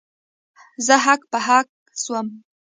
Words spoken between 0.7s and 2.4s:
زه هک پک سوم.